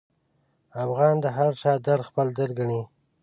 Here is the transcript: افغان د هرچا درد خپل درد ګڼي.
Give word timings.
افغان 0.83 1.15
د 1.21 1.25
هرچا 1.37 1.71
درد 1.85 2.03
خپل 2.09 2.27
درد 2.37 2.51
ګڼي. 2.59 2.81